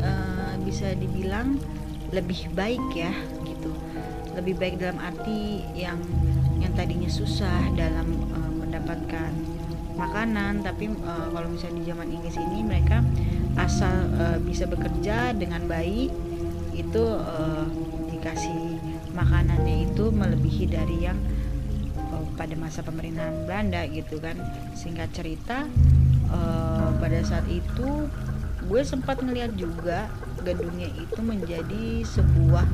uh, 0.00 0.54
bisa 0.64 0.96
dibilang 0.96 1.60
lebih 2.08 2.48
baik 2.56 2.80
ya 2.96 3.12
gitu. 3.44 3.68
Lebih 4.32 4.54
baik 4.56 4.74
dalam 4.80 4.96
arti 4.96 5.60
yang 5.76 6.00
yang 6.56 6.72
tadinya 6.72 7.10
susah 7.12 7.68
dalam 7.76 8.16
uh, 8.32 8.52
mendapatkan 8.64 9.30
makanan 9.98 10.62
tapi 10.62 10.88
uh, 11.04 11.28
kalau 11.34 11.50
misalnya 11.52 11.84
di 11.84 11.86
zaman 11.90 12.08
Inggris 12.08 12.36
ini 12.38 12.64
mereka 12.64 13.04
asal 13.60 13.92
uh, 14.16 14.38
bisa 14.40 14.64
bekerja 14.64 15.34
dengan 15.36 15.66
baik 15.66 16.08
itu 16.72 17.04
uh, 17.04 17.66
dikasih 18.08 18.78
makanannya 19.12 19.90
itu 19.90 20.14
melebihi 20.14 20.64
dari 20.70 21.10
yang 21.10 21.18
uh, 22.14 22.22
pada 22.38 22.54
masa 22.54 22.86
pemerintahan 22.86 23.44
Belanda 23.44 23.82
gitu 23.90 24.22
kan. 24.22 24.38
Singkat 24.78 25.10
cerita 25.10 25.66
uh, 26.32 26.90
pada 26.98 27.20
saat 27.24 27.46
itu 27.48 28.08
gue 28.68 28.82
sempat 28.84 29.24
ngeliat 29.24 29.56
juga 29.56 30.12
gedungnya 30.44 30.92
itu 30.92 31.20
menjadi 31.24 32.04
sebuah 32.04 32.68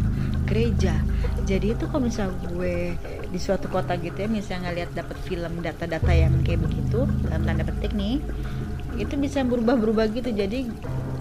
gereja. 0.45 0.99
Jadi 1.47 1.73
itu 1.73 1.85
kalau 1.89 2.11
misalnya 2.11 2.35
gue 2.51 2.99
di 3.31 3.39
suatu 3.41 3.71
kota 3.71 3.95
gitu 3.99 4.15
ya 4.15 4.29
misalnya 4.29 4.71
ngeliat 4.71 4.91
dapat 4.93 5.17
film 5.25 5.63
data-data 5.63 6.13
yang 6.13 6.35
kayak 6.43 6.67
begitu 6.67 7.07
dalam 7.27 7.43
tanda 7.47 7.65
petik 7.65 7.95
nih 7.97 8.21
itu 8.99 9.15
bisa 9.17 9.47
berubah-berubah 9.47 10.11
gitu. 10.13 10.35
Jadi 10.35 10.67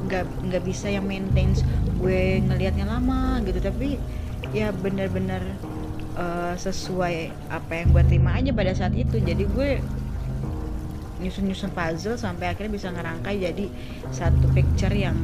nggak 0.09 0.25
nggak 0.51 0.63
bisa 0.65 0.91
yang 0.91 1.05
maintain 1.05 1.53
gue 2.01 2.41
ngelihatnya 2.43 2.89
lama 2.89 3.39
gitu. 3.45 3.61
Tapi 3.61 4.01
ya 4.51 4.73
benar-benar 4.73 5.41
uh, 6.17 6.53
sesuai 6.57 7.29
apa 7.53 7.71
yang 7.77 7.87
gue 7.93 8.03
terima 8.09 8.35
aja 8.35 8.51
pada 8.51 8.73
saat 8.73 8.93
itu. 8.97 9.21
Jadi 9.21 9.45
gue 9.47 9.79
nyusun-nyusun 11.23 11.71
puzzle 11.71 12.19
sampai 12.19 12.51
akhirnya 12.51 12.75
bisa 12.75 12.91
ngerangkai 12.91 13.39
jadi 13.39 13.65
satu 14.11 14.51
picture 14.51 14.91
yang 14.91 15.15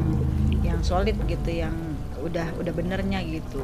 yang 0.63 0.79
solid 0.79 1.20
gitu 1.27 1.51
yang 1.51 1.75
udah 2.24 2.56
udah 2.56 2.74
benernya 2.74 3.20
gitu. 3.27 3.63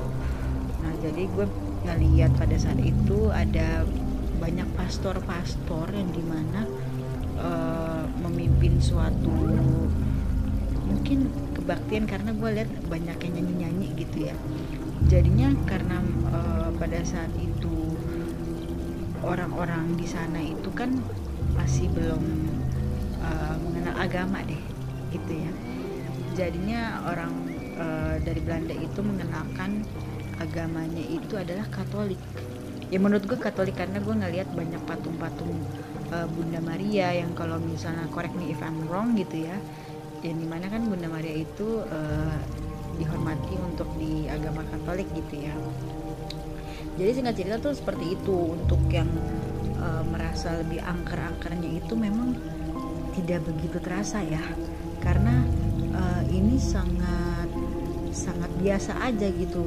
Nah 0.83 0.93
jadi 0.99 1.27
gue 1.31 1.47
ngeliat 1.87 2.31
pada 2.35 2.55
saat 2.59 2.79
itu 2.83 3.31
ada 3.31 3.87
banyak 4.35 4.67
pastor-pastor 4.75 5.95
yang 5.95 6.11
di 6.11 6.23
mana 6.27 6.67
uh, 7.39 8.03
memimpin 8.19 8.83
suatu 8.83 9.31
mungkin 10.85 11.31
kebaktian 11.55 12.05
karena 12.05 12.35
gue 12.35 12.49
lihat 12.61 12.69
banyak 12.91 13.17
yang 13.17 13.33
nyanyi-nyanyi 13.39 13.87
gitu 13.95 14.17
ya. 14.29 14.35
Jadinya 15.05 15.53
karena 15.69 16.01
uh, 16.29 16.69
pada 16.75 16.99
saat 17.05 17.31
itu 17.37 17.95
orang-orang 19.25 19.97
di 19.97 20.05
sana 20.05 20.37
itu 20.41 20.69
kan 20.73 21.01
masih 21.55 21.87
belum 21.91 22.23
uh, 23.23 23.55
mengenal 23.63 23.95
agama 23.99 24.39
deh 24.43 24.61
gitu 25.11 25.33
ya. 25.33 25.51
Jadinya 26.35 27.03
orang 27.07 27.33
uh, 27.79 28.15
dari 28.19 28.41
Belanda 28.43 28.75
itu 28.75 28.99
mengenalkan 28.99 29.87
agamanya 30.43 31.03
itu 31.03 31.39
adalah 31.39 31.63
Katolik. 31.71 32.19
Ya 32.91 32.99
menurut 33.01 33.25
gue 33.25 33.39
Katolik 33.39 33.79
karena 33.79 33.97
gue 34.03 34.13
ngelihat 34.13 34.51
banyak 34.53 34.83
patung-patung 34.85 35.55
uh, 36.11 36.27
Bunda 36.29 36.59
Maria 36.61 37.15
yang 37.15 37.33
kalau 37.33 37.57
misalnya 37.57 38.05
correct 38.11 38.35
me 38.35 38.51
if 38.51 38.59
I'm 38.61 38.85
wrong 38.91 39.15
gitu 39.17 39.47
ya 39.47 39.57
yang 40.25 40.41
di 40.41 40.47
mana 40.49 40.65
kan 40.69 40.81
Bunda 40.89 41.05
Maria 41.05 41.37
itu 41.37 41.85
uh, 41.85 42.37
dihormati 42.97 43.53
untuk 43.61 43.89
di 43.99 44.25
agama 44.25 44.65
Katolik 44.71 45.05
gitu 45.13 45.45
ya. 45.45 45.53
Jadi 46.95 47.11
singkat 47.11 47.35
cerita 47.35 47.57
tuh 47.59 47.75
seperti 47.75 48.15
itu 48.15 48.55
untuk 48.55 48.79
yang 48.87 49.09
uh, 49.85 50.03
merasa 50.09 50.57
lebih 50.57 50.81
angker-angkernya 50.81 51.85
itu 51.85 51.93
memang 51.93 52.33
tidak 53.13 53.45
begitu 53.45 53.77
terasa 53.77 54.25
ya. 54.25 54.41
Karena 54.99 55.45
uh, 55.93 56.23
ini 56.33 56.57
sangat 56.57 57.49
sangat 58.09 58.49
biasa 58.57 58.97
aja 59.05 59.27
gitu. 59.29 59.63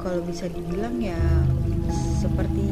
Kalau 0.00 0.20
bisa 0.24 0.46
dibilang 0.46 1.00
ya 1.00 1.18
seperti 2.20 2.68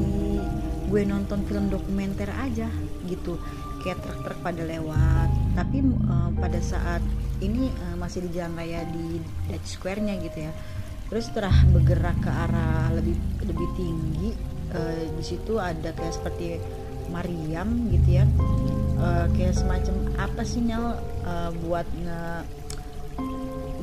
gue 0.88 1.02
nonton 1.04 1.44
film 1.48 1.72
dokumenter 1.72 2.28
aja 2.37 2.68
gitu. 3.09 3.40
Kayak 3.81 4.04
truk-truk 4.04 4.38
pada 4.44 4.62
lewat. 4.62 5.28
Tapi 5.57 5.81
uh, 5.83 6.31
pada 6.37 6.61
saat 6.61 7.02
ini 7.40 7.72
uh, 7.88 7.96
masih 7.96 8.28
di 8.28 8.31
jalan 8.37 8.54
raya 8.59 8.85
di 8.92 9.22
Dutch 9.48 9.78
Square-nya 9.81 10.20
gitu 10.20 10.44
ya. 10.44 10.52
Terus 11.09 11.33
setelah 11.33 11.54
bergerak 11.72 12.20
ke 12.20 12.28
arah 12.28 12.92
lebih 12.92 13.16
lebih 13.40 13.68
tinggi 13.81 14.31
uh, 14.74 15.02
di 15.16 15.24
situ 15.24 15.57
ada 15.57 15.92
kayak 15.92 16.14
seperti 16.16 16.61
Mariam 17.09 17.88
gitu 17.92 18.20
ya. 18.20 18.24
Uh, 18.98 19.31
kayak 19.37 19.57
semacam 19.57 19.94
apa 20.18 20.42
sih 20.44 20.61
nyal? 20.61 20.98
Uh, 21.24 21.50
buat 21.64 21.87
nge 22.02 22.22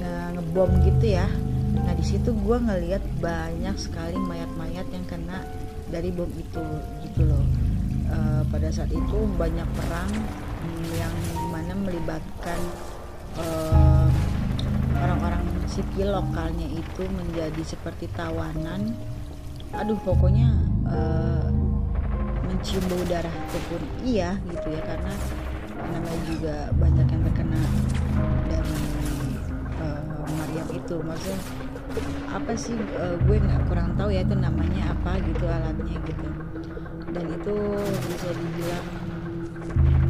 nge 0.01 0.13
ngebom 0.35 0.71
gitu 0.85 1.05
ya. 1.17 1.27
Nah 1.75 1.93
di 1.95 2.05
situ 2.05 2.31
gue 2.31 2.57
ngelihat 2.57 3.03
banyak 3.19 3.75
sekali 3.75 4.15
mayat-mayat 4.15 4.87
yang 4.91 5.05
kena 5.07 5.43
dari 5.91 6.09
bom 6.09 6.29
itu 6.35 6.63
gitu 7.05 7.21
loh. 7.27 7.43
Uh, 8.05 8.41
pada 8.53 8.69
saat 8.69 8.93
itu 8.93 9.17
banyak 9.35 9.65
perang 9.73 10.11
yang 10.97 11.15
mana 11.49 11.73
melibatkan 11.77 12.59
orang 13.35 14.09
orang-orang 14.95 15.43
sipil 15.67 16.07
lokalnya 16.07 16.67
itu 16.71 17.03
menjadi 17.11 17.61
seperti 17.67 18.07
tawanan. 18.15 18.95
Aduh 19.75 19.99
pokoknya 20.07 20.55
uh, 20.89 21.47
mencium 22.45 22.83
bau 22.89 23.03
darah 23.09 23.33
ataupun 23.49 23.81
iya 24.05 24.37
gitu 24.49 24.67
ya 24.73 24.81
karena 24.85 25.13
namanya 25.75 26.21
juga 26.25 26.55
banyak 26.77 27.07
yang 27.09 27.21
terkena 27.29 27.61
dari 28.49 28.79
uh, 29.81 30.25
Mariam 30.39 30.69
itu. 30.73 30.95
Maksudnya 31.01 31.39
apa 32.31 32.51
sih 32.57 32.75
uh, 32.75 33.15
gue 33.21 33.37
nggak 33.37 33.61
kurang 33.69 33.93
tahu 33.95 34.09
ya 34.11 34.21
itu 34.25 34.35
namanya 34.35 34.93
apa 34.93 35.19
gitu 35.21 35.45
alatnya 35.45 35.97
gitu. 36.05 36.27
Dan 37.15 37.25
itu 37.31 37.55
bisa 38.11 38.29
dibilang 38.33 38.87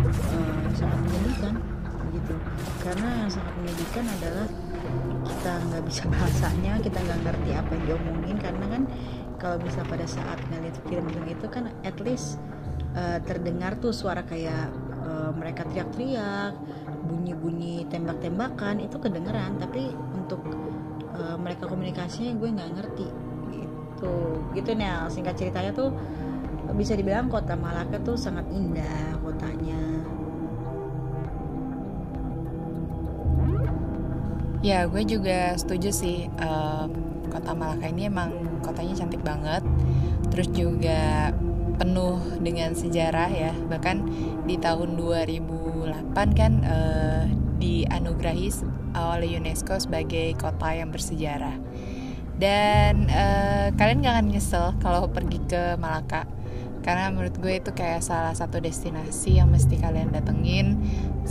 uh, 0.10 0.66
sangat 0.74 1.00
menyedihkan 1.06 1.54
gitu. 2.16 2.36
Karena 2.82 3.10
yang 3.26 3.30
sangat 3.30 3.54
menyedihkan 3.62 4.06
adalah 4.22 4.48
kita 5.26 5.52
nggak 5.70 5.84
bisa 5.90 6.04
bahasanya 6.10 6.74
kita 6.82 6.98
nggak 7.02 7.20
ngerti 7.26 7.50
apa 7.58 7.72
yang 7.74 7.84
diomongin 7.90 8.38
karena 8.38 8.66
kan 8.70 8.84
kalau 9.38 9.58
bisa 9.62 9.84
pada 9.86 10.08
saat 10.08 10.40
ngeliat 10.50 10.76
film-film 10.88 11.26
itu 11.28 11.46
kan 11.52 11.72
at 11.84 11.98
least 12.02 12.40
uh, 12.96 13.20
terdengar 13.24 13.78
tuh 13.78 13.92
suara 13.92 14.24
kayak 14.24 14.72
uh, 15.06 15.32
mereka 15.36 15.68
teriak-teriak 15.68 16.56
bunyi-bunyi 17.06 17.86
tembak-tembakan 17.92 18.82
itu 18.82 18.98
kedengeran. 18.98 19.60
Tapi 19.62 19.94
untuk 20.16 20.42
uh, 21.14 21.38
mereka 21.38 21.70
komunikasinya 21.70 22.34
gue 22.36 22.50
nggak 22.50 22.72
ngerti 22.80 23.08
gitu. 23.54 24.16
Gitu 24.58 24.70
nih 24.74 25.08
singkat 25.12 25.36
ceritanya 25.38 25.72
tuh 25.76 25.94
bisa 26.76 26.98
dibilang 26.98 27.30
kota 27.30 27.54
Malaka 27.56 28.02
tuh 28.02 28.18
sangat 28.18 28.50
indah 28.52 29.16
kotanya. 29.22 29.80
Ya 34.66 34.90
gue 34.90 35.06
juga 35.06 35.54
setuju 35.54 35.94
sih 35.94 36.26
uh, 36.42 36.90
kota 37.30 37.52
Malaka 37.54 37.90
ini 37.90 38.08
emang 38.08 38.62
kotanya 38.62 38.94
cantik 38.98 39.22
banget. 39.22 39.62
Terus 40.32 40.50
juga 40.52 41.32
penuh 41.76 42.20
dengan 42.40 42.74
sejarah 42.74 43.30
ya. 43.30 43.54
Bahkan 43.54 43.98
di 44.48 44.56
tahun 44.58 44.96
2008 44.96 46.40
kan 46.40 46.52
uh, 46.64 47.24
dianugerahi 47.60 48.50
oleh 48.96 49.40
UNESCO 49.40 49.76
sebagai 49.80 50.36
kota 50.40 50.72
yang 50.72 50.90
bersejarah. 50.92 51.56
Dan 52.36 53.08
uh, 53.08 53.72
kalian 53.80 54.04
gak 54.04 54.14
akan 54.20 54.28
nyesel 54.28 54.76
kalau 54.84 55.08
pergi 55.08 55.40
ke 55.48 55.80
Malaka. 55.80 56.28
Karena 56.84 57.10
menurut 57.10 57.34
gue 57.42 57.58
itu 57.58 57.72
kayak 57.74 58.06
salah 58.06 58.36
satu 58.38 58.62
destinasi 58.62 59.42
yang 59.42 59.50
mesti 59.50 59.80
kalian 59.82 60.14
datengin 60.14 60.75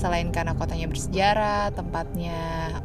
selain 0.05 0.29
karena 0.29 0.53
kotanya 0.53 0.85
bersejarah 0.85 1.73
tempatnya 1.73 2.37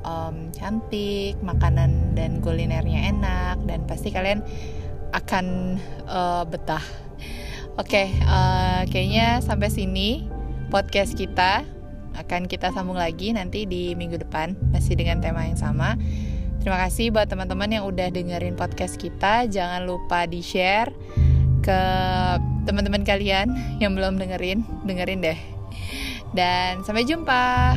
um, 0.08 0.48
cantik 0.56 1.36
makanan 1.44 2.16
dan 2.16 2.40
kulinernya 2.40 3.12
enak 3.12 3.60
dan 3.68 3.84
pasti 3.84 4.08
kalian 4.16 4.40
akan 5.12 5.76
uh, 6.08 6.48
betah 6.48 6.80
oke 7.76 7.92
okay, 7.92 8.16
uh, 8.24 8.88
kayaknya 8.88 9.44
sampai 9.44 9.68
sini 9.68 10.32
podcast 10.72 11.20
kita 11.20 11.68
akan 12.16 12.48
kita 12.48 12.72
sambung 12.72 12.96
lagi 12.96 13.36
nanti 13.36 13.68
di 13.68 13.92
minggu 14.00 14.16
depan 14.24 14.56
masih 14.72 14.96
dengan 14.96 15.20
tema 15.20 15.44
yang 15.44 15.60
sama 15.60 16.00
Terima 16.60 16.76
kasih 16.76 17.16
buat 17.16 17.32
teman-teman 17.32 17.72
yang 17.72 17.88
udah 17.88 18.12
dengerin 18.12 18.60
podcast 18.60 19.00
kita. 19.00 19.48
Jangan 19.48 19.88
lupa 19.88 20.28
di-share 20.28 20.92
ke 21.64 21.82
teman-teman 22.68 23.08
kalian 23.08 23.80
yang 23.80 23.96
belum 23.96 24.20
dengerin, 24.20 24.68
dengerin 24.84 25.24
deh. 25.24 25.59
Dan 26.34 26.86
sampai 26.86 27.06
jumpa. 27.06 27.76